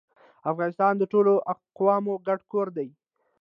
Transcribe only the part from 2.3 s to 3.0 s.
کور دی